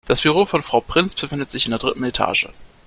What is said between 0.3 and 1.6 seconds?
von Frau Prinz befindet